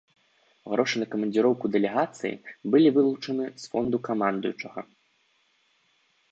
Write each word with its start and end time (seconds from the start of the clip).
Грошы 0.71 0.95
на 1.01 1.07
камандзіроўку 1.11 1.65
дэлегацыі 1.75 2.41
былі 2.77 2.89
вылучаны 2.97 3.45
з 3.65 3.71
фонду 3.77 3.97
камандуючага. 4.11 4.81